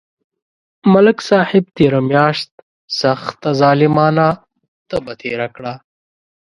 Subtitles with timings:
[0.93, 2.49] ملک صاحب تېره میاشت
[2.99, 4.07] سخته ظلمه
[4.89, 5.73] تبه تېره کړه.